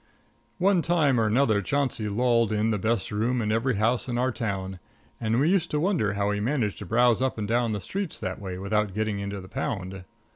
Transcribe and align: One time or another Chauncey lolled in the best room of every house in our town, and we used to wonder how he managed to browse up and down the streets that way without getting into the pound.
One 0.57 0.81
time 0.81 1.19
or 1.19 1.27
another 1.27 1.61
Chauncey 1.61 2.09
lolled 2.09 2.51
in 2.51 2.71
the 2.71 2.79
best 2.79 3.11
room 3.11 3.39
of 3.39 3.51
every 3.51 3.75
house 3.75 4.09
in 4.09 4.17
our 4.17 4.31
town, 4.31 4.79
and 5.19 5.39
we 5.39 5.47
used 5.49 5.69
to 5.69 5.79
wonder 5.79 6.13
how 6.13 6.31
he 6.31 6.39
managed 6.39 6.79
to 6.79 6.87
browse 6.87 7.21
up 7.21 7.37
and 7.37 7.47
down 7.47 7.71
the 7.71 7.79
streets 7.79 8.19
that 8.19 8.41
way 8.41 8.57
without 8.57 8.95
getting 8.95 9.19
into 9.19 9.39
the 9.39 9.47
pound. 9.47 10.03